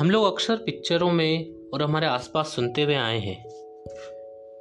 हम 0.00 0.10
लोग 0.10 0.24
अक्सर 0.24 0.56
पिक्चरों 0.56 1.10
में 1.12 1.54
और 1.74 1.82
हमारे 1.82 2.06
आसपास 2.06 2.46
सुनते 2.46 2.82
हुए 2.82 2.94
आए 2.94 3.18
हैं 3.18 3.44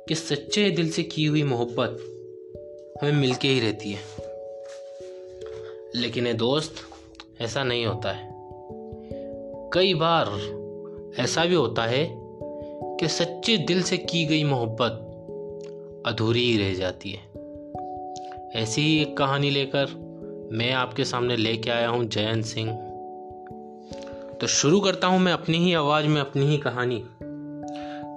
कि 0.08 0.16
सच्चे 0.16 0.70
दिल 0.70 0.92
से 0.92 1.04
की 1.04 1.26
हुई 1.26 1.44
मोहब्बत 1.44 1.98
हमें 3.02 3.12
मिलके 3.12 3.48
ही 3.48 3.60
रहती 3.60 3.91
है। 3.91 4.00
लेकिन 5.96 6.28
ये 6.28 6.34
दोस्त 6.34 6.75
ऐसा 7.41 7.64
नहीं 7.64 7.86
होता 7.86 8.12
है। 8.12 8.30
कई 9.73 9.94
बार 9.94 10.28
ऐसा 11.20 11.46
भी 11.46 11.56
होता 11.56 11.86
है 11.86 12.08
कि 13.00 13.08
सच्चे 13.08 13.58
दिल 13.58 13.84
से 13.84 13.98
की 13.98 14.26
गई 14.26 14.44
मोहब्बत 14.44 14.94
अधूरी 16.06 16.52
ही 16.52 16.58
रह 16.58 16.74
जाती 16.74 17.12
है। 17.12 17.32
ऐसी 18.56 18.82
ही 18.82 19.02
एक 19.02 19.18
कहानी 19.18 19.50
लेकर 19.50 19.85
मैं 20.52 20.71
आपके 20.71 21.05
सामने 21.05 21.38
लेके 21.38 21.70
आया 21.70 21.88
हूँ 21.88 22.05
जयंत 22.05 22.45
सिंह। 22.45 22.88
तो 24.41 24.48
शुरू 24.48 24.79
करता 24.79 25.07
हूँ 25.07 25.20
मैं 25.20 25.34
अपनी 25.34 25.57
ही 25.57 25.73
आवाज़ 25.73 26.07
में, 26.07 26.21
अपनी 26.21 26.45
ही 26.45 26.57
कहानी। 26.57 27.05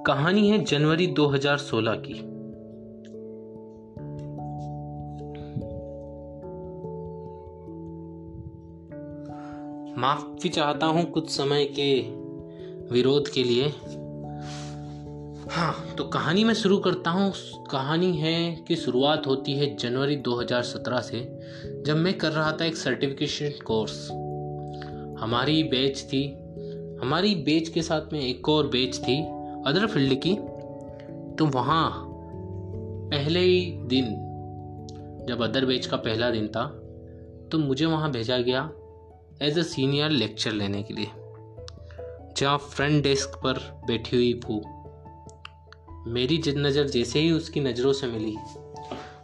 कहानी 0.07 0.49
है 0.49 0.65
जनवरी 0.65 1.07
2016 1.07 1.95
की। 1.95 2.15
माफ़ी 10.01 10.49
चाहता 10.49 10.87
हूँ 10.87 11.11
कुछ 11.11 11.31
समय 11.31 11.65
के 11.65 12.01
विरोध 12.95 13.29
के 13.29 13.45
लिए। 13.45 13.69
हाँ 15.51 15.95
तो 15.99 16.05
कहानी 16.05 16.45
में 16.45 16.55
शुरू 16.55 16.79
करता 16.79 17.11
हूँ। 17.11 17.33
कहानी 17.71 18.17
है 18.17 18.57
कि 18.69 18.77
शुरुआत 18.77 19.27
होती 19.27 19.53
है 19.53 19.77
जनवरी 19.77 20.17
2017 20.17 21.01
से, 21.01 21.41
जब 21.87 21.97
मैं 21.97 22.19
कर 22.19 22.33
रहा 22.33 22.53
था 22.53 22.65
एक 22.65 22.77
सर्टिफिकेशन 22.77 23.65
कोर्स 23.65 24.09
हमारी 25.23 25.63
बैच 25.63 26.03
थी। 26.03 26.25
हमारी 27.03 27.35
बैच 27.45 27.69
के 27.69 27.83
साथ 27.83 28.13
में 28.13 28.21
एक 28.21 28.49
और 28.49 28.67
बैच 28.67 28.99
थी 28.99 29.21
अदर 29.67 29.87
फ़ील्ड 29.87 30.15
की। 30.23 30.35
तो 31.39 31.47
वहाँ 31.49 31.91
पहले 33.11 33.41
ही 33.41 33.61
दिन, 33.87 34.15
जब 35.29 35.43
अदर 35.43 35.67
बैच 35.67 35.87
का 35.87 35.97
पहला 35.99 36.31
दिन 36.31 36.47
था 36.49 36.65
तो 37.53 37.59
मुझे 37.59 37.87
वहाँ 37.87 38.11
भेजा 38.11 38.39
गया 38.39 38.71
एज 39.43 39.59
अ 39.59 39.63
सीनियर 39.63 40.11
लेक्चर 40.11 40.53
लेने 40.53 40.83
के 40.83 40.95
लिए। 40.95 41.11
जहाँ 42.37 42.57
फ्रंट 42.59 43.03
डेस्क 43.03 43.41
पर 43.45 43.59
बैठी 43.87 44.17
हुई 44.17 44.33
भू 44.45 44.61
मेरी 46.13 46.39
जिद 46.39 46.59
नज़र 46.59 46.89
जैसे 46.89 47.21
ही 47.21 47.31
उसकी 47.31 47.61
नज़रों 47.61 47.93
से 47.93 48.07
मिली। 48.07 48.37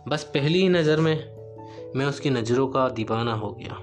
बस 0.08 0.24
पहली 0.34 0.62
ही 0.62 0.68
नज़र 0.68 1.00
में 1.00 1.14
मैं 1.96 2.06
उसकी 2.06 2.30
नज़रों 2.30 2.68
का 2.68 2.88
दीवाना 2.88 3.34
हो 3.34 3.50
गया। 3.52 3.80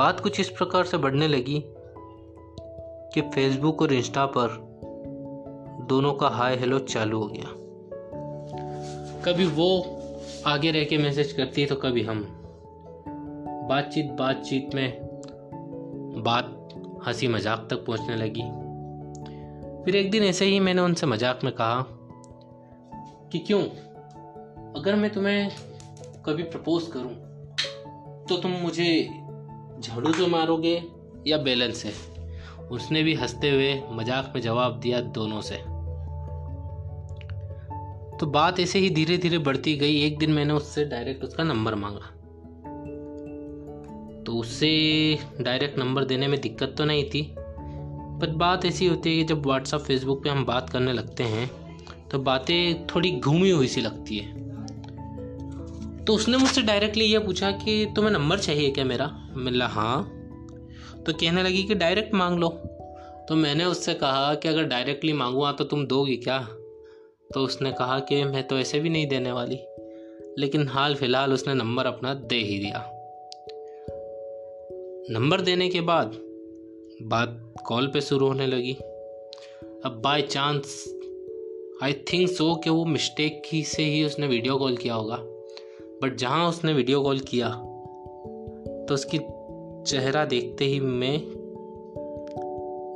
बात 0.00 0.20
कुछ 0.20 0.40
इस 0.40 0.48
प्रकार 0.48 0.84
से 0.84 0.96
बढ़ने 0.96 1.28
लगी 1.28 1.62
कि 3.14 3.20
फेसबुक 3.20 3.82
और 3.82 3.92
इंस्टा 3.92 4.26
पर 4.26 4.56
दोनों 5.88 6.12
का 6.12 6.28
हाय 6.28 6.56
हेलो 6.56 6.78
चालू 6.78 7.18
हो 7.18 7.26
गया। 7.26 7.50
कभी 9.24 9.46
वो 9.46 9.68
आगे 10.46 10.70
रह 10.70 10.84
के 10.84 10.98
मैसेज 10.98 11.32
करती 11.32 11.66
तो 11.66 11.76
कभी 11.76 12.02
हम। 12.02 12.24
बातचीत 13.68 14.04
बातचीत 14.04 14.74
में 14.74 14.98
बात 16.24 16.68
हँसी 17.06 17.28
मज़ाक 17.28 17.68
तक 17.70 17.84
पहुँचने 17.86 18.16
लगी। 18.16 18.42
फिर 19.84 19.96
एक 19.96 20.10
दिन 20.10 20.22
ऐसे 20.22 20.44
ही 20.44 20.60
मैंने 20.60 20.82
उनसे 20.82 21.06
मज़ाक 21.06 21.40
में 21.44 21.52
कहा 21.52 21.86
कि 23.32 23.38
क्यों? 23.38 23.62
अगर 24.80 24.94
मैं 24.94 25.12
तुम्हें 25.12 25.50
कभी 26.26 26.42
प्रपोज 26.42 26.86
करूँ 26.86 27.14
तो 28.28 28.36
तुम 28.36 28.50
मुझे 28.50 29.19
झाड़ू 29.80 30.12
से 30.12 30.26
मारोगे, 30.26 30.82
या 31.26 31.36
बैलेंस 31.38 31.76
से 31.76 31.92
उसने 32.70 33.02
भी 33.02 33.14
हँसते 33.14 33.50
हुए 33.50 33.82
मज़ाक 33.92 34.32
में 34.34 34.40
जवाब 34.42 34.78
दिया 34.80 35.00
दोनों 35.00 35.40
से। 35.40 35.56
तो 38.16 38.26
बात 38.26 38.60
ऐसे 38.60 38.78
ही 38.78 38.90
धीरे 38.90 39.16
धीरे 39.16 39.38
बढ़ती 39.38 39.76
गई। 39.76 40.00
एक 40.02 40.18
दिन 40.18 40.32
मैंने 40.32 40.54
उससे 40.54 40.84
डायरेक्ट 40.84 41.24
उसका 41.24 41.44
नंबर 41.44 41.74
मांगा। 41.74 42.10
तो 44.26 44.32
उससे 44.32 44.68
डायरेक्ट 45.40 45.78
नंबर 45.78 46.04
देने 46.04 46.28
में 46.28 46.40
दिक्कत 46.40 46.74
तो 46.78 46.84
नहीं 46.84 47.04
थी, 47.04 47.22
पर 48.20 48.34
बात 48.36 48.64
ऐसी 48.64 48.86
होती 48.86 49.10
है 49.10 49.16
कि 49.16 49.24
जब 49.24 49.46
व्हाट्सअप 49.46 49.80
फेसबुक 49.80 50.22
पे 50.24 50.30
हम 50.30 50.44
बात 50.44 50.70
करने 50.70 50.92
लगते 50.92 51.24
हैं 51.24 51.50
तो 52.08 52.18
बातें 52.18 52.86
थोड़ी 52.86 53.10
घूमी 53.10 53.50
हुई 53.50 53.66
सी 53.66 53.80
लगती 53.80 54.18
है। 54.18 54.38
तो 56.04 56.14
उसने 56.14 56.36
मुझसे 56.36 56.62
डायरेक्टली 56.62 57.04
ये 57.04 57.18
पूछा 57.18 57.50
कि 57.50 57.84
तुम्हें 57.96 58.12
नंबर 58.12 58.38
चाहिए 58.38 58.70
क्या 58.70 58.84
मेरा? 58.84 59.19
मिला 59.36 59.66
हाँ। 59.66 60.16
तो 61.06 61.12
कहने 61.12 61.42
लगी 61.42 61.62
कि 61.62 61.74
डायरेक्ट 61.74 62.14
मांग 62.14 62.38
लो। 62.38 62.48
तो 63.28 63.34
मैंने 63.34 63.64
उससे 63.64 63.94
कहा 63.94 64.34
कि 64.34 64.48
अगर 64.48 64.64
डायरेक्टली 64.64 65.12
मांगूँ 65.12 65.56
तो 65.56 65.64
तुम 65.64 65.86
दोगी 65.86 66.16
क्या? 66.16 66.48
तो 67.34 67.40
उसने 67.40 67.72
कहा 67.72 67.98
कि 67.98 68.24
मैं 68.24 68.46
तो 68.46 68.58
ऐसे 68.58 68.80
भी 68.80 68.88
नहीं 68.88 69.06
देने 69.06 69.32
वाली। 69.32 69.58
लेकिन 70.38 70.68
हाल 70.68 70.94
फ़िलहाल 70.94 71.32
उसने 71.32 71.54
नंबर 71.54 71.86
अपना 71.86 72.14
दे 72.14 72.36
ही 72.36 72.58
दिया। 72.58 72.90
नंबर 75.10 75.40
देने 75.40 75.68
के 75.68 75.80
बाद, 75.80 76.06
बात 77.02 77.54
कॉल 77.66 77.86
पे 77.86 78.00
शुरू 78.00 78.26
होने 78.26 78.46
लगी। 78.46 78.72
अब 79.84 80.00
by 80.04 80.22
chance 80.22 80.94
I 81.82 81.92
think 81.92 82.30
so 82.30 82.54
कि 82.54 82.70
वो 82.70 82.84
मिस्टेक 82.84 83.42
ही 83.46 83.64
से 83.64 83.82
ही 83.82 84.04
उसने 84.04 84.26
वीडियो 84.26 84.56
कॉल 84.56 84.76
किया 84.76 84.94
होगा। 84.94 85.16
बट 86.02 86.16
जहाँ 86.16 86.48
उसने 86.48 86.72
वीडियो 86.72 87.02
कॉल 87.02 87.18
किया 87.18 87.69
तो 88.90 88.94
उसकी 88.94 89.18
चेहरा 89.90 90.24
देखते 90.24 90.64
ही 90.64 90.80
मैं 90.80 91.18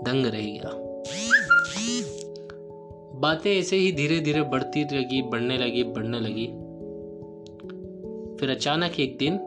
दंग 0.04 0.26
रह 0.26 0.40
गया। 0.40 0.70
बातें 3.20 3.58
ऐसे 3.58 3.76
ही 3.76 3.92
धीरे 3.92 4.20
धीरे 4.20 4.42
बढ़ती 4.42 4.84
लगी, 4.84 5.22
बढ़ने 5.22 5.58
लगी 5.58 5.84
बढ़ने 5.84 6.20
लगी। 6.20 6.46
फिर 8.36 8.50
अचानक 8.50 9.00
एक 9.00 9.18
दिन 9.18 9.38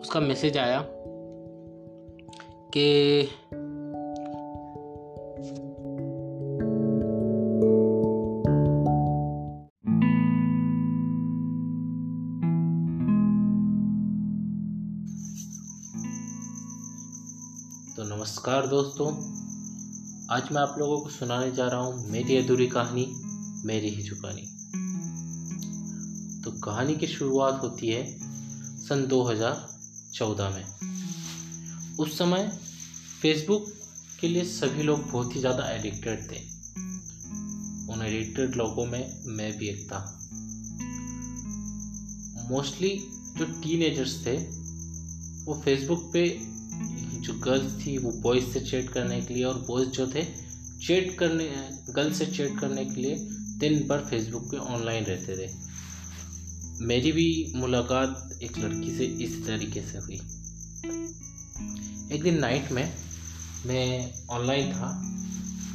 उसका 0.00 0.20
मैसेज 0.20 0.58
आया 0.58 0.86
कि 2.74 3.28
नमस्कार 18.46 18.66
दोस्तों। 18.66 19.06
आज 20.30 20.50
मैं 20.52 20.60
आप 20.62 20.74
लोगों 20.78 20.98
को 21.00 21.08
सुनाने 21.10 21.50
जा 21.52 21.66
रहा 21.68 21.80
हूँ 21.80 22.10
मेरी 22.10 22.36
अधूरी 22.36 22.66
कहानी, 22.66 23.06
मेरी 23.64 23.88
ही 23.90 24.02
चुकानी 24.02 24.42
तो 26.44 26.50
कहानी 26.60 26.94
की 26.94 27.06
शुरुआत 27.06 27.58
होती 27.62 27.88
है 27.88 28.04
सन 28.84 29.06
2014 29.06 30.54
में। 30.54 30.64
उस 31.98 32.18
समय 32.18 32.48
फेसबुक 33.22 33.66
के 34.20 34.28
लिए 34.28 34.44
सभी 34.44 34.82
लोग 34.82 35.10
बहुत 35.10 35.34
ही 35.36 35.40
ज़्यादा 35.40 35.68
एडिक्टेड 35.70 36.30
थे। 36.30 36.40
उन 37.92 38.06
एडिक्टेड 38.06 38.56
लोगों 38.56 38.86
में 38.86 39.22
मैं 39.28 39.52
भी 39.58 39.68
एक 39.68 39.86
था। 39.86 40.04
मोस्टली 42.50 42.96
जो 43.38 43.44
टीनेजर्स 43.62 44.20
थे, 44.26 44.38
वो 45.44 45.62
फेसबुक 45.64 46.10
पे 46.12 46.55
जो 47.26 47.34
गर्ल्स 47.34 47.72
थी, 47.76 47.96
वो 47.98 48.10
बॉयज़ 48.22 48.46
से 48.46 48.60
चैट 48.60 48.90
करने 48.90 49.20
के 49.20 49.34
लिए 49.34 49.44
और 49.44 49.58
बॉयज़ 49.68 49.88
जो 49.88 50.06
थे 50.06 50.24
चैट 50.86 51.16
करने 51.18 51.44
गर्ल्स 51.90 52.18
से 52.18 52.26
चैट 52.26 52.58
करने 52.60 52.84
के 52.84 53.00
लिए 53.00 53.16
दिन 53.58 53.86
भर 53.88 54.00
फेसबुक 54.00 54.50
पे 54.50 54.56
ऑनलाइन 54.56 55.04
रहते 55.04 55.36
थे। 55.36 55.50
मेरी 56.80 57.12
भी 57.12 57.52
मुलाकात 57.56 58.38
एक 58.42 58.58
लड़की 58.58 58.96
से 58.96 59.04
इस 59.24 59.46
तरीके 59.46 59.80
से 59.82 59.98
हुई। 59.98 60.20
एक 62.12 62.22
दिन 62.22 62.38
नाइट 62.38 62.72
में 62.72 62.92
मैं 63.66 64.12
ऑनलाइन 64.30 64.72
था 64.72 64.90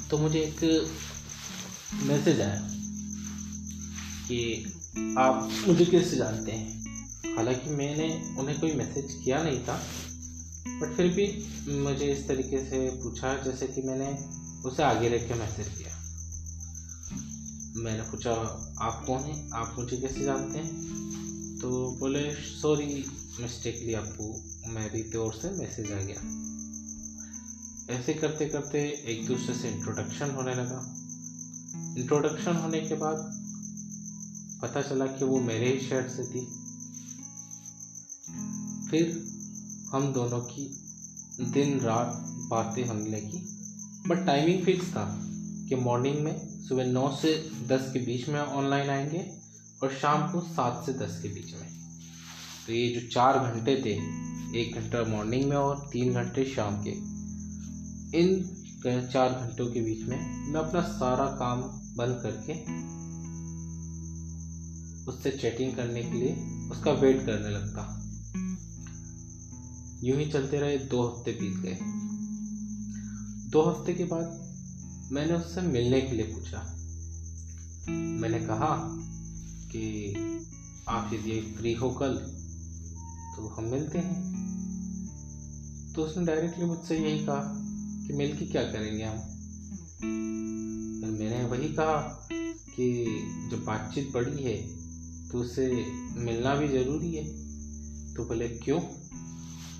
तो 0.10 0.18
मुझे 0.18 0.40
एक 0.40 0.64
मैसेज 2.04 2.42
आया 2.42 2.62
कि 4.28 4.40
आप 5.18 5.50
मुझे 5.68 5.86
कैसे 5.86 6.18
जानते 6.18 6.52
हैं? 6.52 7.36
हालाँकि 7.36 7.70
मैंने 7.70 8.08
उन्हें 8.40 8.60
कोई 8.60 8.74
मैसेज 8.74 9.20
किया 9.24 9.42
नहीं 9.44 9.60
था 9.60 9.82
बट 10.68 10.98
फिर 10.98 11.08
भी 11.08 11.48
मुझे 11.80 12.06
इस 12.06 12.28
तरीके 12.28 12.70
से 12.70 12.90
पूछा, 13.04 13.44
जैसे 13.44 13.68
कि 13.68 13.82
मैंने 13.82 14.26
उसे 14.70 14.84
आगे 14.84 15.10
रख 15.10 15.28
के 15.28 15.34
मैसेज 15.34 15.68
किया। 15.68 15.92
मैंने 17.76 18.04
पूछा, 18.04 18.32
आप 18.82 19.04
कौन 19.08 19.22
हैं? 19.22 19.52
आप 19.52 19.76
मुझे 19.80 19.98
कैसे 19.98 20.24
जानते 20.24 20.60
हैं? 20.60 20.92
तो 21.60 21.96
बोले 22.00 22.36
सॉरी 22.36 23.06
मिस्टेकली 23.40 23.94
आपको। 23.94 24.52
मेरी 24.68 25.04
तौर 25.04 25.34
से 25.34 25.50
मैसेज 25.50 25.92
आ 25.92 25.96
गया. 25.96 26.52
ऐसे 28.00 28.14
करते 28.14 28.46
करते 28.46 28.80
एक 29.08 29.28
दूसरे 29.28 29.56
से 29.56 29.70
इंट्रोडक्शन 29.70 30.32
होने 30.32 30.56
लगा। 30.56 30.96
इंट्रोडक्शन 31.98 32.56
होने 32.56 32.82
के 32.82 32.96
बाद 32.96 33.42
पता 34.62 34.82
चला 34.82 35.06
कि 35.06 35.26
वो 35.26 35.40
मेरे 35.40 35.74
ही 35.74 35.90
शहर 35.90 36.10
से 36.10 36.24
थी। 36.24 36.46
फिर 38.90 39.32
हम 39.92 40.14
दोनों 40.14 40.40
की 40.40 40.66
दिन 41.42 41.80
रात 41.80 42.26
बातें 42.50 42.88
होने 42.88 43.10
लगी। 43.10 43.40
बट 44.08 44.26
टाइमिंग 44.26 44.66
फिक्स 44.66 44.90
था 44.90 45.22
कि 45.70 45.76
मॉर्निंग 45.76 46.20
में 46.20 46.64
सुबह 46.64 46.86
नौ 46.86 47.18
से 47.22 47.50
दस 47.68 47.90
के 47.94 48.00
बीच 48.00 48.30
में 48.30 48.40
ऑनलाइन 48.40 48.90
आएँगे 48.90 49.32
और 49.84 49.92
शाम 49.92 50.32
को 50.32 50.42
सात 50.42 50.84
से 50.86 50.94
दस 50.94 51.20
के 51.22 51.28
बीच 51.28 51.54
में। 51.54 51.70
तो 52.68 52.74
ये 52.74 53.00
जो 53.00 53.08
चार 53.08 53.40
घंटे 53.40 53.76
थे, 53.76 53.96
एक 54.62 54.76
घंटा 54.76 55.04
मॉर्निंग 55.04 55.50
में 55.50 55.58
और 55.58 55.90
तीन 55.94 56.14
घंटे 56.14 56.46
शाम 56.46 56.84
के, 56.88 56.92
इन 58.20 58.58
चार 59.14 59.30
घंटों 59.30 59.72
के 59.72 59.82
बीच 59.82 60.08
में 60.08 60.52
मैं 60.52 60.60
अपना 60.60 60.82
सारा 60.82 61.26
काम 61.26 61.62
बंद 61.98 62.20
करके 62.24 62.54
उससे 65.12 65.32
चैटिंग 65.32 65.76
करने 65.76 66.04
के 66.04 66.14
लिए, 66.14 66.34
उसका 66.72 66.92
वेट 66.92 67.26
करने 67.26 67.50
लगता। 67.50 67.98
यूँ 70.04 70.18
ही 70.18 70.32
चलते 70.32 70.60
रहे 70.60 70.78
दो 70.78 71.02
हफ़्ते 71.02 71.32
बीत 71.32 71.58
गए। 71.58 71.78
दो 73.50 73.62
हफ़्ते 73.62 73.94
के 73.94 74.04
बाद 74.04 74.52
मैंने 75.12 75.34
उससे 75.34 75.62
मिलने 75.62 76.02
के 76.02 76.16
लिए 76.16 76.26
पूछा। 76.26 76.60
मैंने 77.90 78.40
कहा 78.40 78.88
कि 79.72 80.14
आप 80.88 81.14
यदि 81.14 81.56
फ्री 81.58 81.74
हो 81.74 81.90
कल 81.90 82.16
तो 83.36 83.48
हम 83.48 83.64
मिलते 83.64 83.98
हैं। 83.98 84.42
तो 85.96 86.02
उसने 86.02 86.26
डायरेक्टली 86.26 86.66
मुझसे 86.66 86.98
यही 86.98 87.26
कहा 87.26 87.42
कि 88.08 88.14
मिल 88.14 88.38
के 88.38 88.46
क्या 88.46 88.64
करेंगे 88.64 89.04
हम? 89.04 89.18
मैंने 91.20 91.44
वही 91.46 91.70
कहा 91.74 91.98
कि 92.76 93.06
जब 93.52 93.64
बातचीत 93.66 94.12
बड़ी 94.14 94.44
है 94.44 94.58
तो 95.30 95.38
उससे 95.38 95.86
मिलना 96.14 96.56
भी 96.56 96.68
ज़रूरी 96.68 97.16
है। 97.16 97.24
तो 98.14 98.26
बोले, 98.26 98.50
क्यों? 98.50 98.80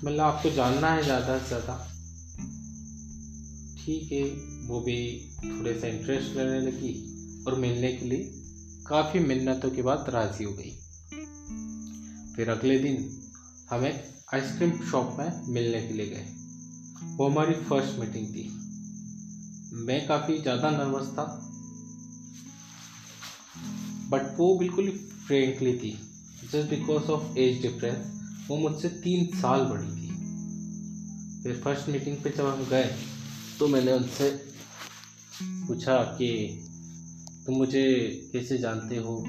मतलब 0.04 0.20
आपको 0.20 0.50
जानना 0.50 0.90
है 0.90 1.02
ज़्यादा 1.02 1.38
से 1.38 1.46
ज़्यादा। 1.46 1.74
ठीक 3.78 4.12
है, 4.12 4.22
वो 4.66 4.80
भी 4.80 4.96
थोड़े 5.44 5.74
सा 5.80 5.86
इंटरेस्ट 5.86 6.36
लेने 6.36 6.60
लगी 6.60 6.92
और 7.46 7.54
मिलने 7.54 7.92
के 7.92 8.06
लिए 8.06 8.30
काफ़ी 8.88 9.20
मिन्नतों 9.20 9.70
के 9.70 9.82
बाद 9.82 10.10
राज़ी 10.10 10.44
हो 10.44 10.52
गई। 10.52 10.70
फिर 12.36 12.50
अगले 12.50 12.78
दिन 12.78 12.96
हमें 13.70 13.92
आइसक्रीम 14.34 14.72
शॉप 14.90 15.16
में 15.18 15.52
मिलने 15.52 15.82
के 15.82 15.94
लिए 15.94 16.06
गए। 16.06 16.26
वो 17.16 17.28
हमारी 17.28 17.54
फ़र्स्ट 17.64 17.98
मीटिंग 17.98 18.26
थी। 18.26 18.48
मैं 19.86 20.06
काफ़ी 20.06 20.38
ज़्यादा 20.38 20.70
नर्वस 20.70 21.08
था 21.08 21.24
बट 24.10 24.34
वो 24.38 24.56
बिल्कुल 24.58 24.90
फ्रेंकली 25.26 25.74
थी। 25.78 25.92
Just 26.52 26.68
because 26.70 27.10
of 27.10 27.38
age 27.38 27.62
difference 27.62 28.21
वो 28.48 28.56
मुझसे 28.56 28.88
तीन 28.88 29.40
साल 29.40 29.60
बड़ी 29.60 29.86
थी। 29.86 30.08
फिर 31.42 31.60
फ़र्स्ट 31.64 31.88
मीटिंग 31.88 32.16
पे 32.16 32.30
जब 32.30 32.46
हम 32.46 32.64
गए 32.64 32.94
तो 33.58 33.68
मैंने 33.68 33.92
उनसे 33.92 34.52
पूछा 35.42 36.02
कि, 36.02 36.60
तुम 37.46 37.54
मुझे 37.54 38.12
कैसे 38.32 38.58
जानते 38.58 38.96
हो? 38.96 39.26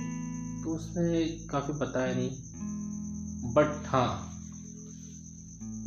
तो 0.63 0.75
उसने 0.75 1.25
काफ़ी 1.25 1.73
बताया 1.73 2.15
नहीं। 2.15 2.29
बट 3.53 3.83
हाँ 3.87 4.29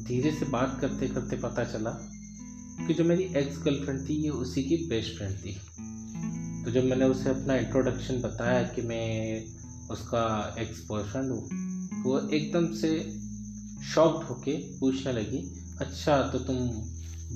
धीरे 0.04 0.32
से 0.32 0.46
बात 0.46 0.78
करते 0.80 1.08
करते 1.08 1.36
पता 1.36 1.64
चला 1.64 1.90
कि 2.86 2.94
जो 2.94 3.04
मेरी 3.04 3.22
एक्स 3.22 3.58
गर्लफ्रेंड 3.58 4.08
थी, 4.08 4.14
ये 4.14 4.30
उसी 4.30 4.62
की 4.62 4.76
बेस्ट 4.88 5.16
फ्रेंड 5.16 5.38
थी। 5.38 5.52
तो 6.64 6.70
जब 6.70 6.84
मैंने 6.84 7.04
उसे 7.04 7.30
अपना 7.30 7.56
इंट्रोडक्शन 7.56 8.22
बताया 8.22 8.62
कि 8.62 8.82
मैं 8.82 9.44
उसका 9.90 10.56
एक्स 10.58 10.86
बॉयफ्रेंड 10.88 11.30
हूँ 11.30 11.65
तो 12.06 12.12
वो 12.12 12.28
एकदम 12.28 12.74
से 12.74 13.18
शॉक्ड 13.94 14.28
होके 14.28 14.78
पूछने 14.78 15.12
लगी 15.12 15.60
अच्छा 15.80 16.22
तो 16.22 16.38
तुम 16.38 16.56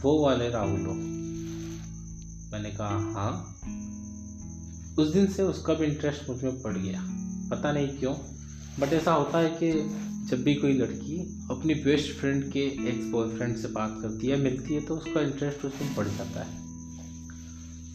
वो 0.01 0.25
वाले 0.25 0.51
राहुल 0.51 0.81
हो? 0.81 0.93
मैंने 2.53 2.71
कहा 2.71 2.89
हाँ. 2.89 3.59
उस 4.99 5.13
दिन 5.13 5.27
से 5.27 5.43
उसका 5.43 5.75
भी 5.75 5.87
इंटरेस्ट 5.87 6.31
मुझमें 6.31 6.63
पड़ 6.63 6.79
गया। 6.79 7.01
पता 7.51 7.73
नहीं 7.73 7.89
क्यों 7.89 8.15
बट 8.81 8.93
ऐसा 8.93 9.13
होता 9.13 9.39
है 9.39 9.51
कि 9.51 9.73
जब 10.29 10.43
भी 10.43 10.55
कोई 10.55 10.73
लड़की 10.73 11.41
अपनी 11.51 11.75
बेस्ट 11.75 12.13
फ्रेंड 12.13 12.53
के 12.53 12.61
एक्स 12.61 13.07
बॉयफ्रेंड 13.07 13.57
से 13.57 13.69
बात 13.69 13.99
करती 14.03 14.27
है, 14.27 14.37
मिलती 14.37 14.75
है 14.75 14.81
तो 14.81 14.97
उसका 14.97 15.21
इंटरेस्ट 15.21 15.65
उसमें 15.65 15.97
बढ़ 15.97 16.09
जाता 16.09 16.41
है। 16.41 16.57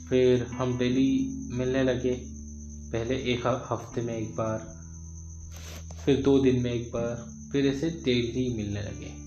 फिर 0.07 0.44
हम 0.44 0.77
डेली 0.77 1.27
मिलने 1.51 1.83
लगे। 1.83 2.13
पहले 2.92 3.16
एक 3.16 3.68
हफ़्ते 3.72 4.01
में 4.01 4.18
एक 4.18 4.36
बार 4.36 4.75
फिर 6.05 6.21
दो 6.21 6.39
दिन 6.39 6.61
में 6.61 6.71
एक 6.71 6.91
बार 6.91 7.35
फिर 7.51 7.65
ऐसे 7.65 7.89
डेली 7.89 8.57
मिलने 8.57 8.81
लगे। 8.81 9.25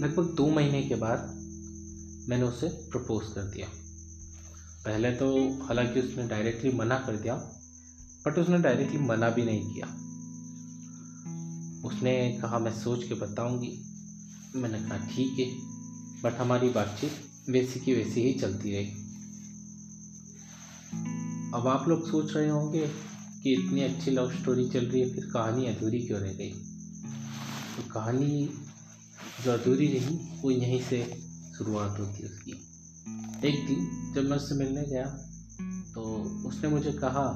लगभग 0.00 0.36
दो 0.36 0.46
महीने 0.46 0.82
के 0.82 0.94
बाद 0.94 1.18
मैंने 2.28 2.42
उसे 2.42 2.68
प्रपोज 2.68 3.32
कर 3.34 3.42
दिया। 3.42 3.68
पहले 4.84 5.12
तो 5.12 5.58
हालाँकि 5.62 6.00
उसने 6.00 6.28
डायरेक्टली 6.28 6.72
मना 6.72 6.98
कर 6.98 7.16
दिया 7.16 7.34
बट 8.26 8.38
उसने 8.38 8.58
डायरेक्टली 8.58 8.98
मना 8.98 9.30
भी 9.30 9.44
नहीं 9.44 9.74
किया। 9.74 9.86
उसने 11.88 12.38
कहा, 12.42 12.58
मैं 12.58 12.80
सोच 12.80 13.04
के 13.04 13.14
बताऊँगी। 13.14 13.80
मैंने 14.54 14.78
कहा, 14.78 14.98
ठीक 14.98 15.38
है। 15.38 15.54
बट 16.22 16.38
हमारी 16.38 16.68
बातचीत 16.68 17.12
वैसी 17.50 17.80
की 17.80 17.94
वैसी 17.94 18.20
ही 18.22 18.32
चलती 18.32 18.72
रही। 18.72 18.86
अब 21.54 21.64
आप 21.66 21.88
लोग 21.88 22.10
सोच 22.10 22.36
रहे 22.36 22.48
होंगे 22.48 23.09
कि 23.42 23.52
इतनी 23.54 23.82
अच्छी 23.82 24.10
लव 24.10 24.30
स्टोरी 24.32 24.68
चल 24.68 24.86
रही 24.86 25.00
है, 25.00 25.14
फिर 25.14 25.24
कहानी 25.24 25.66
अधूरी 25.66 26.00
क्यों 26.00 26.20
रह 26.20 26.32
गई? 26.32 26.50
तो 26.50 27.82
कहानी 27.92 28.48
जो 29.44 29.52
अधूरी 29.52 29.86
रही, 29.88 30.16
वो 30.42 30.50
यहीं 30.50 30.80
से 30.82 30.98
शुरुआत 31.58 31.98
होती 32.00 32.22
है 32.22 32.28
उसकी। 32.28 32.52
एक 33.44 33.66
दिन 33.66 34.12
जब 34.14 34.28
मैं 34.30 34.36
उससे 34.36 34.54
मिलने 34.54 34.82
गया 34.82 35.04
तो 35.94 36.02
उसने 36.46 36.68
मुझे 36.68 36.92
कहा 36.92 37.26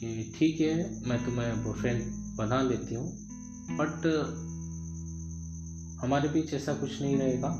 कि 0.00 0.32
ठीक 0.38 0.60
है, 0.60 0.74
मैं 1.08 1.24
तुम्हें 1.24 1.64
बॉयफ्रेंड 1.64 2.02
बना 2.36 2.60
लेती 2.62 2.94
हूँ 2.94 3.08
बट 3.72 4.06
हमारे 6.02 6.28
बीच 6.28 6.52
ऐसा 6.54 6.74
कुछ 6.74 7.00
नहीं 7.02 7.16
रहेगा, 7.18 7.50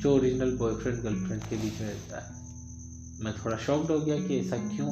जो 0.00 0.14
ओरिजिनल 0.14 0.56
बॉयफ्रेंड 0.56 1.02
गर्लफ्रेंड 1.02 1.42
के 1.42 1.56
बीच 1.56 1.80
में 1.80 1.88
रहता 1.88 2.20
है। 2.20 3.24
मैं 3.24 3.34
थोड़ा 3.34 3.56
शॉक्ड 3.56 3.90
हो 3.90 3.98
गया 4.00 4.18
कि 4.18 4.38
ऐसा 4.38 4.56
क्यों? 4.66 4.90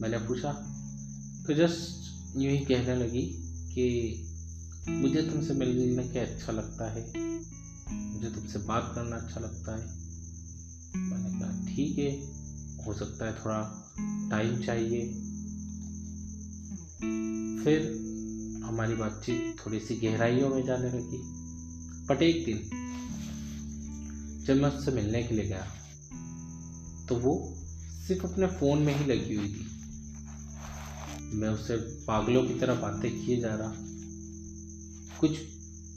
मैंने 0.00 0.18
पूछा 0.18 0.67
तो 1.48 1.54
जस्ट 1.54 1.94
यूँ 2.36 2.52
ही 2.52 2.64
कहने 2.64 2.94
लगी 2.96 3.22
कि 3.74 3.84
मुझे 4.88 5.22
तुमसे 5.22 5.54
मिलने 5.54 6.08
के 6.08 6.18
अच्छा 6.18 6.52
लगता 6.52 6.90
है? 6.90 7.12
मुझे 8.12 8.30
तुमसे 8.30 8.58
बात 8.58 8.92
करना 8.94 9.16
अच्छा 9.16 9.40
लगता 9.40 9.76
है? 9.76 9.86
मैंने 10.96 11.40
कहा, 11.40 11.66
ठीक 11.68 11.98
है, 11.98 12.10
हो 12.84 12.94
सकता 12.94 13.26
है 13.26 13.32
थोड़ा 13.32 13.92
टाइम 14.30 14.62
चाहिए। 14.62 15.06
फिर 17.64 17.88
हमारी 18.64 18.94
बातचीत 18.94 19.56
थोड़ी 19.66 19.80
सी 19.80 19.96
गहराइयों 19.96 20.48
में 20.48 20.64
जाने 20.64 20.88
लगी। 20.88 21.18
बट 22.06 22.22
एक 22.22 22.44
दिन 22.44 22.58
जब 24.46 24.56
मैं 24.56 24.70
उससे 24.70 24.90
मिलने 24.90 25.22
के 25.22 25.34
लिए 25.34 25.44
गया 25.44 25.66
तो 27.08 27.16
वो 27.16 27.54
सिर्फ़ 28.08 28.26
अपने 28.26 28.46
फ़ोन 28.46 28.78
में 28.78 28.96
ही 28.96 29.04
लगी 29.04 29.34
हुई 29.34 29.48
थी। 29.48 29.77
मैं 31.32 31.48
उससे 31.48 31.76
पागलों 31.76 32.44
की 32.44 32.54
तरह 32.54 32.74
बातें 32.74 33.24
किए 33.24 33.40
जा 33.40 33.54
रहा। 33.54 33.72
कुछ 35.20 35.30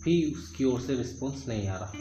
भी 0.03 0.31
उसकी 0.31 0.63
ओर 0.63 0.81
से 0.81 0.95
रिस्पॉन्स 0.95 1.47
नहीं 1.47 1.67
आ 1.67 1.77
रहा। 1.77 1.91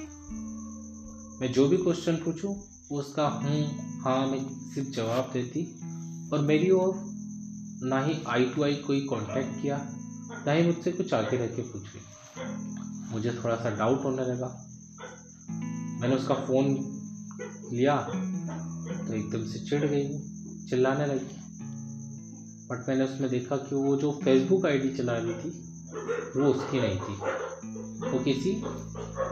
मैं 1.40 1.52
जो 1.52 1.68
भी 1.68 1.76
क्वेश्चन 1.76 2.16
पूछूँ, 2.16 2.56
वो 2.90 2.99
उसका 2.99 3.28
हूँ 3.28 3.68
हाँ 4.00 4.26
में 4.26 4.70
सिर्फ़ 4.75 4.88
जवाब 4.88 5.30
देती। 5.32 5.80
और 6.32 6.40
मेरी 6.40 6.70
ओर 6.70 6.94
ना 7.82 8.00
ही 8.00 8.22
आई 8.26 8.44
टू 8.44 8.64
आई 8.64 8.75
कोई 8.75 9.00
कांटेक्ट 9.00 9.62
किया, 9.62 9.88
ना 10.46 10.52
ही 10.52 10.66
मुझसे 10.66 10.92
कुछ 10.92 11.14
आगे 11.14 11.37
रह 11.37 11.46
के 11.46 11.62
पूछे। 11.62 11.99
मुझे 13.12 13.30
थोड़ा 13.44 13.56
सा 13.56 13.70
डाउट 13.70 14.04
होने 14.04 14.22
लगा। 14.22 14.66
मैंने 16.00 16.14
उसका 16.14 16.34
फ़ोन 16.34 16.66
लिया 17.72 17.96
तो 19.08 19.14
एकदम 19.14 19.44
से 19.46 19.58
चिढ़ 19.58 19.84
गई, 19.84 20.18
चिल्लाने 20.66 21.06
लगी। 21.06 21.39
बट 22.70 22.88
मैंने 22.88 23.04
उसमें 23.04 23.30
देखा 23.30 23.56
कि 23.56 23.74
वो 23.76 23.96
जो 23.96 24.10
फेसबुक 24.24 24.66
आईडी 24.66 24.88
चला 24.96 25.12
रही 25.16 25.34
थी, 25.34 25.50
वो 26.36 26.50
उसकी 26.50 26.80
नहीं 26.80 26.98
थी। 26.98 27.14
वो 28.10 28.18
किसी 28.24 28.52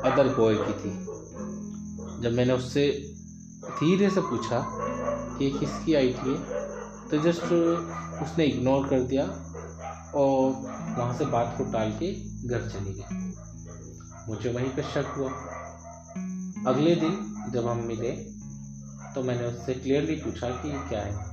अदर 0.04 0.34
बॉय 0.36 0.54
की 0.54 0.72
थी। 0.80 0.90
जब 2.22 2.32
मैंने 2.32 2.52
उससे 2.52 2.88
धीरे 3.80 4.10
से 4.10 4.20
पूछा 4.20 4.60
कि 5.38 5.50
किसकी 5.50 5.94
आईडी 5.94 6.30
है 6.30 6.66
तो 7.10 7.18
जस्ट 7.18 7.52
उसने 8.22 8.44
इग्नोर 8.44 8.88
कर 8.88 9.00
दिया 9.02 9.24
और 10.14 10.50
वहाँ 10.98 11.16
से 11.18 11.24
बात 11.26 11.54
को 11.58 11.64
टाल 11.64 11.92
के 12.02 12.12
घर 12.48 12.68
चली 12.68 12.92
गई। 12.92 13.32
मुझे 14.28 14.52
वहीं 14.52 14.70
पर 14.70 14.82
शक 14.82 15.14
हुआ। 15.16 15.30
अगले 16.72 16.94
दिन 16.94 17.16
जब 17.52 17.68
हम 17.68 17.86
मिले 17.86 18.10
तो 19.14 19.22
मैंने 19.22 19.46
उससे 19.46 19.74
क्लियरली 19.74 20.16
पूछा 20.16 20.50
कि 20.62 20.70
क्या 20.88 21.00
है। 21.00 21.27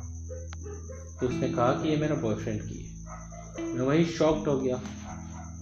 तो 1.19 1.27
उसने 1.27 1.49
कहा 1.49 1.71
कि 1.71 1.89
ये 1.89 1.97
मेरा 1.97 2.15
बॉयफ्रेंड 2.15 2.61
की 2.61 2.79
है। 2.79 2.95
मैं 3.63 3.81
वही 3.81 4.05
शॉक्ड 4.05 4.47
हो 4.47 4.59
गया 4.59 4.77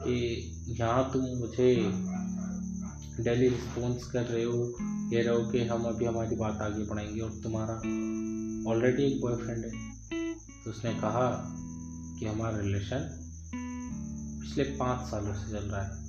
कि 0.02 0.50
यहाँ 0.68 1.12
तुम 1.14 1.22
मुझे 1.22 1.76
डेली 3.24 3.48
रिस्पॉन्स 3.48 4.06
कर 4.06 4.24
रहे 4.24 4.44
हो, 4.44 4.74
कह 4.82 5.24
रहे 5.24 5.36
हो 5.36 5.52
कि 5.52 5.66
हम 5.66 5.84
अभी 5.84 6.06
हमारी 6.06 6.36
बात 6.36 6.62
आगे 6.62 6.84
बढ़ाएँगे 6.84 7.22
और 7.22 7.32
तुम्हारा 7.44 7.74
ऑलरेडी 8.72 9.04
एक 9.04 9.22
बॉयफ्रेंड 9.22 9.66
है। 9.66 9.92
तो 10.66 10.72
उसने 10.72 10.94
कहा 10.94 11.56
कि 12.20 12.26
हमारा 12.26 12.58
रिलेशन 12.60 13.20
पिछले 14.44 14.64
पाँच 14.64 15.10
सालों 15.10 15.34
से 15.34 15.52
चल 15.52 15.64
रहा 15.64 15.82
है। 15.82 16.04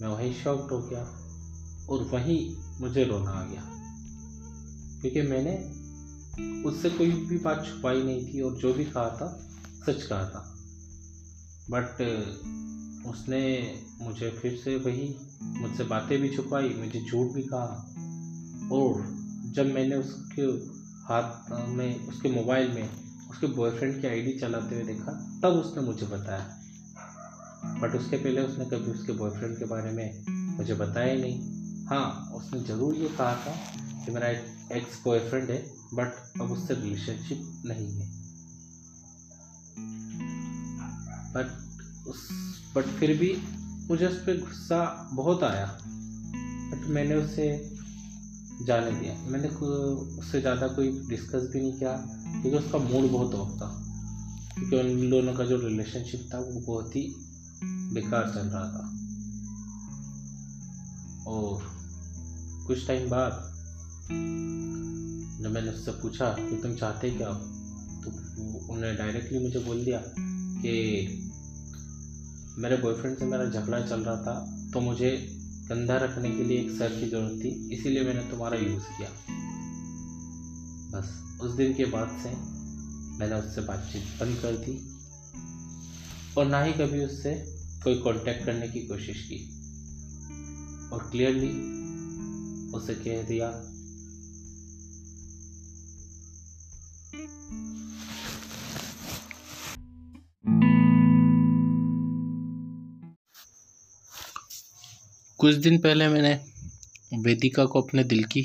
मैं 0.00 0.08
वहीं 0.08 0.34
शॉक्ड 0.34 0.72
हो 0.72 0.82
गया 0.82 1.02
और 1.90 2.02
वहीं 2.02 2.56
मुझे 2.80 3.04
रोना 3.04 3.30
आ 3.30 3.44
गया। 3.44 3.64
क्योंकि 5.00 5.22
मैंने 5.22 5.57
उससे 6.66 6.90
कोई 6.90 7.10
भी 7.10 7.38
बात 7.38 7.66
छुपाई 7.66 8.02
नहीं 8.02 8.26
थी 8.26 8.40
और 8.40 8.56
जो 8.56 8.72
भी 8.74 8.84
कहा 8.84 9.08
था, 9.08 9.48
सच 9.86 10.02
कहा 10.02 10.24
था। 10.24 10.54
बट 11.70 12.00
उसने 13.06 13.74
मुझे 14.00 14.30
फिर 14.30 14.56
से 14.56 14.76
वही, 14.76 15.16
मुझसे 15.42 15.84
बातें 15.84 16.20
भी 16.20 16.28
छुपाई, 16.28 16.68
मुझे 16.68 17.00
झूठ 17.00 17.32
भी 17.32 17.42
कहा। 17.42 17.94
और 18.72 19.16
जब 19.52 19.66
मैंने 19.66 19.96
उसके 19.96 20.42
हाथ 21.06 21.50
में, 21.68 22.06
उसके 22.06 22.28
मोबाइल 22.28 22.68
में 22.68 22.90
उसके 23.30 23.46
बॉयफ्रेंड 23.46 24.00
की 24.00 24.06
आईडी 24.06 24.32
चलाते 24.38 24.74
हुए 24.74 24.84
देखा, 24.84 25.40
तब 25.42 25.48
उसने 25.48 25.82
मुझे 25.82 26.06
बताया। 26.06 26.54
बट 27.82 27.94
उसके 27.94 28.16
पहले 28.16 28.40
उसने 28.40 28.64
कभी 28.64 28.90
उसके 28.90 29.12
बॉयफ्रेंड 29.12 29.58
के 29.58 29.64
बारे 29.64 29.90
में 29.90 30.24
मुझे 30.58 30.74
बताया 30.74 31.12
ही 31.12 31.20
नहीं। 31.20 31.40
हाँ 31.86 32.30
उसने 32.34 32.60
ज़रूर 32.60 32.94
ये 32.94 33.08
कहा 33.08 33.34
था 33.34 33.56
कि 34.04 34.12
मेरा 34.12 34.28
एक 34.28 34.68
एक्स 34.72 35.04
बॉयफ्रेंड 35.04 35.50
है 35.50 35.77
बट 35.94 36.40
अब 36.40 36.50
उससे 36.50 36.74
रिलेशनशिप 36.74 37.62
नहीं 37.66 37.92
है। 37.92 38.06
बट 41.32 41.46
उस 42.08 42.28
बट 42.76 42.84
फिर 42.84 43.16
भी 43.18 43.42
मुझे 43.90 44.06
उस 44.06 44.16
पर 44.16 44.40
गुस्सा 44.40 45.10
बहुत 45.12 45.42
आया। 45.42 45.78
बट 46.72 46.86
मैंने 46.86 47.14
उसे 47.14 47.76
जाने 48.62 48.90
दिया। 48.90 49.14
मैंने 49.14 49.48
उससे 49.48 50.40
ज़्यादा 50.40 50.68
कोई 50.68 50.90
डिस्कस 51.08 51.50
भी 51.52 51.60
नहीं 51.60 51.72
किया, 51.72 51.92
क्योंकि 52.42 52.58
उसका 52.58 52.78
मूड 52.78 53.10
बहुत 53.10 53.34
ऑफ़ 53.34 53.50
था। 53.50 53.84
क्योंकि 54.54 54.76
उन 54.76 55.10
दोनों 55.10 55.34
का 55.34 55.44
जो 55.44 55.56
रिलेशनशिप 55.56 56.28
था, 56.34 56.38
वो 56.38 56.60
बहुत 56.60 56.96
ही 56.96 57.14
बेकार 57.92 58.30
चल 58.34 58.48
रहा 58.48 58.68
था। 58.68 58.94
और 61.26 61.62
कुछ 62.66 62.86
टाइम 62.86 63.10
बाद 63.10 63.47
जब 64.10 65.50
मैंने 65.52 65.70
उससे 65.70 65.90
पूछा 65.90 66.36
कि 66.40 66.56
तुम 66.62 66.74
चाहते 66.74 67.10
क्या 67.10 67.28
हो 67.28 67.34
तो 68.02 68.10
उन्होंने 68.72 68.94
डायरेक्टली 68.94 69.38
मुझे 69.38 69.58
बोल 69.58 69.84
दिया 69.84 70.02
कि 70.08 71.24
मेरे 72.58 72.76
बॉयफ्रेंड 72.76 73.18
से 73.18 73.24
मेरा 73.24 73.44
झगड़ा 73.44 73.80
चल 73.80 74.00
रहा 74.00 74.16
था 74.16 74.70
तो 74.72 74.80
मुझे 74.80 75.10
गंदा 75.70 75.96
रखने 75.96 76.30
के 76.30 76.44
लिए 76.44 76.60
एक 76.60 76.70
सर 76.70 77.00
की 77.00 77.08
ज़रूरत 77.10 77.32
थी, 77.32 77.74
इसीलिए 77.74 78.02
मैंने 78.02 78.20
तुम्हारा 78.20 78.56
यूज़ 78.56 78.84
किया। 78.84 79.08
बस, 80.92 81.38
उस 81.40 81.52
दिन 81.52 81.74
के 81.74 81.84
बाद 81.84 82.08
से 82.22 82.30
मैंने 83.18 83.34
उससे 83.34 83.60
बातचीत 83.60 84.02
बंद 84.02 84.36
कर 84.36 84.52
दी 84.52 84.76
और 86.38 86.46
ना 86.46 86.62
ही 86.62 86.72
कभी 86.72 87.04
उससे 87.04 87.34
कोई 87.84 87.94
कांटेक्ट 87.94 88.46
करने 88.46 88.68
की 88.68 88.80
कोशिश 88.80 89.22
की। 89.22 89.38
और 90.92 91.08
क्लियरली 91.10 91.50
उसे 92.76 92.94
कह 92.94 93.22
दिया 93.22 93.48
कुछ 105.38 105.54
दिन 105.54 105.78
पहले 105.78 106.08
मैंने 106.08 106.32
वेदिका 107.18 107.64
को 107.64 107.82
अपने 107.82 108.04
दिल 108.04 108.24
की 108.24 108.42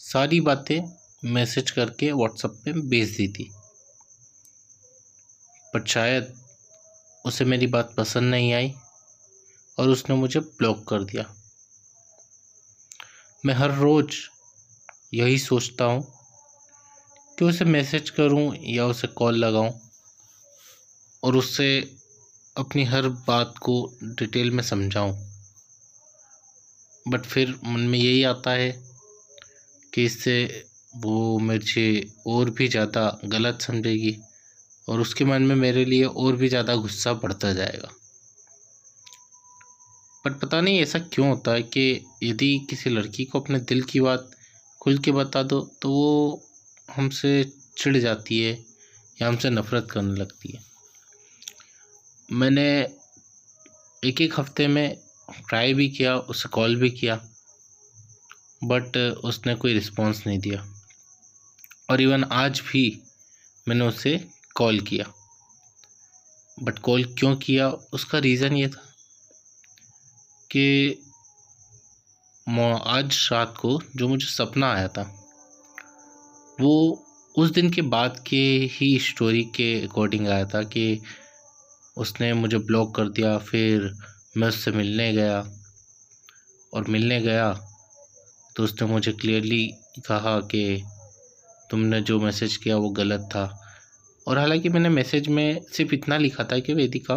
सारी 0.00 0.40
बातें 0.40 0.80
मैसेज 1.24 1.70
करके 1.70 2.12
व्हाट्सएप 2.12 2.50
पे 2.64 2.72
भेज 2.72 3.16
दी 3.16 3.28
थी। 3.28 3.50
पर 5.74 5.84
शायद 5.86 6.32
उसे 7.26 7.44
मेरी 7.44 7.66
बात 7.66 7.94
पसंद 7.98 8.30
नहीं 8.30 8.52
आई 8.54 8.74
और 9.78 9.88
उसने 9.88 10.16
मुझे 10.16 10.40
ब्लॉक 10.40 10.84
कर 10.88 11.04
दिया। 11.04 11.24
मैं 13.44 13.54
हर 13.54 13.74
रोज़ 13.74 14.16
यही 15.14 15.38
सोचता 15.38 15.84
हूँ 15.84 16.02
कि 17.38 17.44
उसे 17.44 17.64
मैसेज 17.64 18.10
करूँ 18.10 18.56
या 18.64 18.86
उसे 18.86 19.08
कॉल 19.08 19.34
लगाऊँ 19.34 19.72
और 21.22 21.36
उससे 21.36 21.96
अपनी 22.56 22.84
हर 22.84 23.08
बात 23.08 23.54
को 23.58 23.78
डिटेल 24.04 24.50
में 24.50 24.62
समझाऊँ। 24.62 25.35
बट 27.08 27.26
फिर 27.26 27.54
मन 27.64 27.80
में 27.80 27.98
यही 27.98 28.22
आता 28.24 28.50
है 28.50 28.70
कि 29.92 30.04
इससे 30.04 30.38
वो 30.96 31.38
मुझे 31.38 31.88
और 32.26 32.50
भी 32.50 32.68
ज़्यादा 32.68 33.20
गलत 33.24 33.62
समझेगी 33.62 34.16
और 34.88 35.00
उसके 35.00 35.24
मन 35.24 35.42
में 35.42 35.54
मेरे 35.56 35.84
लिए 35.84 36.04
और 36.04 36.36
भी 36.36 36.48
ज़्यादा 36.48 36.74
गुस्सा 36.76 37.12
बढ़ता 37.14 37.52
जाएगा। 37.52 37.90
बट 40.24 40.38
पता 40.40 40.60
नहीं 40.60 40.80
ऐसा 40.82 40.98
क्यों 40.98 41.28
होता 41.28 41.52
है 41.52 41.62
कि 41.62 42.06
यदि 42.22 42.58
किसी 42.70 42.90
लड़की 42.90 43.24
को 43.24 43.40
अपने 43.40 43.58
दिल 43.62 43.82
की 43.82 44.00
बात 44.00 44.30
खुल 44.80 44.98
के 44.98 45.12
बता 45.12 45.42
दो 45.42 45.60
तो 45.82 45.90
वो 45.90 46.42
हमसे 46.88 47.32
चिढ़ 47.78 47.96
जाती 47.96 48.40
है 48.40 48.52
या 49.18 49.28
हमसे 49.28 49.50
नफ़रत 49.50 49.88
करने 49.90 50.20
लगती 50.20 50.52
है। 50.52 50.60
मैंने 52.28 52.66
एक 54.02 54.20
एक 54.20 54.38
हफ़्ते 54.40 54.66
में 54.68 54.96
ट्राई 55.48 55.74
भी 55.74 55.88
किया, 55.88 56.16
उसे 56.16 56.48
कॉल 56.48 56.76
भी 56.76 56.90
किया 56.90 57.16
बट 58.64 58.96
उसने 59.24 59.54
कोई 59.54 59.72
रिस्पॉन्स 59.72 60.26
नहीं 60.26 60.38
दिया। 60.38 60.66
और 61.90 62.00
इवन 62.00 62.24
आज 62.24 62.60
भी 62.60 63.02
मैंने 63.68 63.86
उसे 63.86 64.28
कॉल 64.56 64.80
किया। 64.80 65.04
बट 66.62 66.78
कॉल 66.78 67.04
क्यों 67.18 67.36
किया? 67.36 67.68
उसका 67.68 68.18
रीज़न 68.18 68.56
ये 68.56 68.68
था 68.68 68.82
कि 70.52 70.92
आज 72.86 73.28
रात 73.32 73.54
को 73.60 73.80
जो 73.96 74.08
मुझे 74.08 74.26
सपना 74.26 74.72
आया 74.72 74.88
था, 74.88 75.02
वो 76.60 77.04
उस 77.38 77.50
दिन 77.50 77.70
के 77.70 77.82
बाद 77.82 78.24
के 78.26 78.70
ही 78.72 78.98
स्टोरी 78.98 79.42
के 79.44 79.84
अकॉर्डिंग 79.86 80.28
आया 80.28 80.44
था 80.44 80.62
कि 80.62 81.00
उसने 81.96 82.32
मुझे 82.32 82.58
ब्लॉक 82.58 82.94
कर 82.94 83.08
दिया, 83.08 83.38
फिर 83.38 83.94
मैं 84.36 84.48
उससे 84.48 84.70
मिलने 84.70 85.12
गया 85.12 85.38
और 86.72 86.88
मिलने 86.88 87.20
गया 87.20 87.52
तो 88.56 88.64
उसने 88.64 88.88
मुझे 88.88 89.12
क्लियरली 89.12 89.66
कहा 90.06 90.38
कि 90.40 90.82
तुमने 91.70 92.00
जो 92.00 92.18
मैसेज 92.20 92.56
किया 92.56 92.76
वो 92.76 92.88
गलत 92.90 93.20
था। 93.20 93.44
और 94.26 94.38
हालाँकि 94.38 94.68
मैंने 94.68 94.88
मैसेज 94.88 95.28
में 95.28 95.60
सिर्फ़ 95.72 95.94
इतना 95.94 96.16
लिखा 96.18 96.44
था 96.44 96.58
कि 96.58 96.74
वेदिका, 96.74 97.16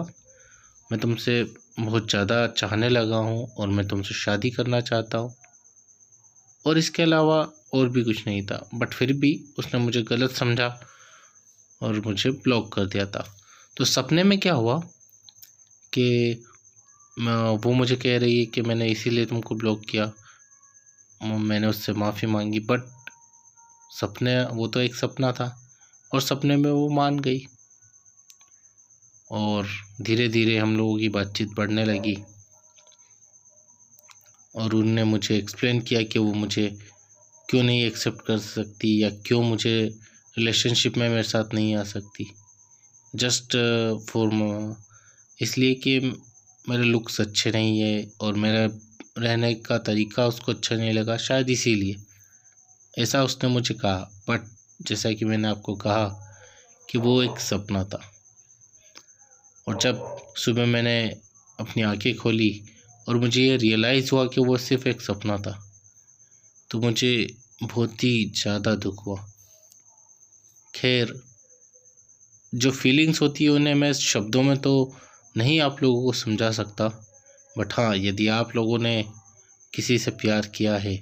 मैं 0.92 1.00
तुमसे 1.00 1.44
बहुत 1.80 2.10
ज़्यादा 2.10 2.46
चाहने 2.48 2.90
लगा 2.90 3.18
हूँ 3.18 3.48
और 3.58 3.68
मैं 3.68 3.88
तुमसे 3.88 4.16
शादी 4.16 4.50
करना 4.50 4.82
चाहता 4.82 5.18
हूँ। 5.18 5.34
और 6.66 6.78
इसके 6.78 7.04
अलावा 7.04 7.38
और 7.74 7.90
भी 7.90 8.04
कुछ 8.04 8.26
नहीं 8.28 8.42
था 8.42 8.68
बट 8.74 8.94
फिर 8.94 9.14
भी 9.14 9.34
उसने 9.60 9.80
मुझे 9.80 10.02
गलत 10.02 10.32
समझा 10.32 10.68
और 11.82 12.00
मुझे 12.06 12.32
ब्लॉक 12.32 12.74
कर 12.74 12.86
दिया 12.86 13.06
था। 13.06 13.26
तो 13.78 13.86
सपने 13.86 14.24
में 14.24 14.40
क्या 14.40 14.54
हुआ 14.54 14.80
कि 15.94 16.44
वो 17.18 17.72
मुझे 17.72 17.96
कह 17.96 18.18
रही 18.20 18.39
है 18.39 18.46
कि 18.46 18.62
मैंने 18.62 18.88
इसीलिए 18.88 19.25
तुमको 19.25 19.56
ब्लॉक 19.56 19.82
किया। 19.89 20.12
मैंने 21.24 21.68
उससे 21.68 21.94
माफ़ी 21.94 22.28
मांगी 22.28 22.60
बट 22.60 22.82
सपने, 23.92 24.44
वो 24.44 24.68
तो 24.68 24.80
एक 24.80 24.96
सपना 24.96 25.32
था 25.32 25.70
और 26.13 26.22
सपने 26.22 26.56
में 26.56 26.72
वो 26.72 26.89
मान 26.89 27.20
गई। 27.20 27.46
और 29.32 29.68
धीरे 30.01 30.28
धीरे 30.28 30.58
हम 30.58 30.78
लोगों 30.78 30.98
की 31.00 31.10
बातचीत 31.10 31.50
बढ़ने 31.58 31.86
लगी। 31.86 32.18
और 34.56 34.74
उनने 34.74 35.04
मुझे 35.04 35.38
एक्सप्लेन 35.38 35.82
किया 35.82 36.01
कि 36.01 36.20
वो 36.20 36.34
मुझे 36.34 36.80
क्यों 37.50 37.63
नहीं 37.63 37.84
एक्सेप्ट 37.84 38.22
कर 38.22 38.38
सकती 38.38 39.04
या 39.04 39.10
क्यों 39.10 39.44
मुझे 39.44 40.00
रिलेशनशिप 40.38 40.98
में 40.98 41.10
मेरे 41.10 41.24
साथ 41.24 41.54
नहीं 41.54 41.75
आ 41.75 41.84
सकती। 41.84 42.32
जस्ट 43.16 43.58
फॉर 44.10 44.30
इसलिए 45.42 45.74
कि 45.74 46.00
मेरे 46.70 46.84
लुक्स 46.84 47.20
अच्छे 47.22 47.52
नहीं 47.52 47.80
है 47.80 48.08
और 48.22 48.34
मेरा 48.38 48.66
रहने 49.18 49.54
का 49.56 49.78
तरीका 49.80 50.26
उसको 50.28 50.52
अच्छा 50.52 50.76
नहीं 50.76 50.94
लगा, 50.94 51.18
शायद 51.18 51.50
इसीलिए। 51.50 51.96
ऐसा 52.94 53.24
उसने 53.24 53.50
मुझे 53.50 53.74
कहा 53.76 54.10
बट 54.30 54.48
जैसा 54.82 55.12
कि 55.12 55.26
मैंने 55.26 55.48
आपको 55.48 55.76
कहा 55.76 56.06
कि 56.90 56.98
वो 56.98 57.22
एक 57.24 57.40
सपना 57.40 57.84
था। 57.84 58.02
और 59.68 59.78
जब 59.78 60.04
सुबह 60.38 60.66
मैंने 60.66 61.00
अपनी 61.60 61.84
आँखें 61.84 62.16
खोली 62.16 62.52
और 63.08 63.18
मुझे 63.18 63.42
ये 63.42 63.58
रियलाइज़ 63.58 64.10
हुआ 64.12 64.26
कि 64.28 64.42
वो 64.42 64.58
सिर्फ़ 64.60 64.88
एक 64.88 65.02
सपना 65.02 65.38
था 65.38 65.58
तो 66.72 66.80
मुझे 66.80 67.12
बहुत 67.64 68.04
ही 68.04 68.14
ज़्यादा 68.36 68.76
दुख 68.78 69.06
हुआ। 69.06 69.18
खैर, 70.74 71.14
जो 72.54 72.72
फीलिंग्स 72.72 73.22
होती 73.22 73.44
है 73.44 73.50
उन्हें 73.50 73.74
मैं 73.76 73.92
शब्दों 73.94 74.44
में 74.44 74.58
तो 74.58 74.74
नहीं 75.39 75.60
आप 75.62 75.84
लोगों 75.84 76.03
को 76.03 76.12
समझा 76.15 76.51
सकता, 76.53 76.88
बट 77.58 77.74
हाँ 77.74 77.96
यदि 77.98 78.27
आप 78.29 78.55
लोगों 78.55 78.79
ने 78.79 79.03
किसी 79.74 79.98
से 80.00 80.12
प्यार 80.13 80.48
किया 80.55 80.75
है 80.77 80.96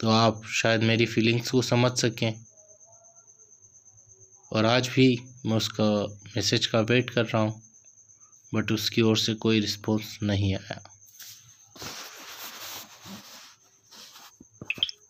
तो 0.00 0.10
आप 0.10 0.42
शायद 0.52 0.82
मेरी 0.82 1.06
फीलिंग्स 1.06 1.50
को 1.50 1.62
समझ 1.62 1.90
सकें। 1.98 2.32
और 4.52 4.66
आज 4.66 4.88
भी 4.88 5.06
मैं 5.46 5.56
उसका 5.56 5.84
मैसेज 6.36 6.66
का 6.66 6.80
वेट 6.82 7.10
कर 7.10 7.24
रहा 7.24 7.42
हूँ, 7.42 7.60
बट 8.54 8.72
उसकी 8.72 9.02
ओर 9.02 9.16
से 9.18 9.34
कोई 9.36 9.60
रिस्पॉन्स 9.60 10.18
नहीं 10.22 10.54
आया। 10.54 10.82